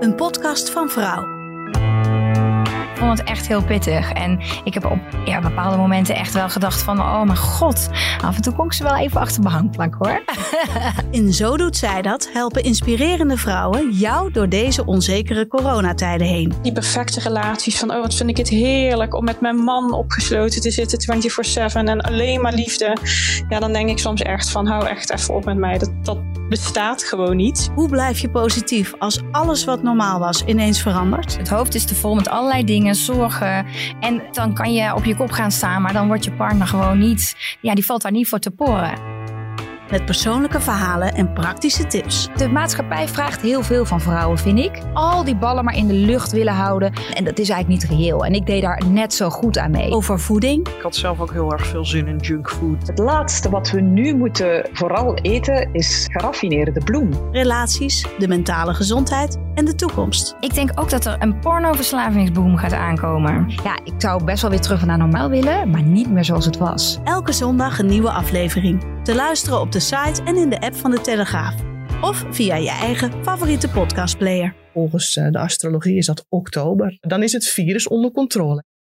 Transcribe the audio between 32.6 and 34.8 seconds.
dingen, zorgen. En dan kan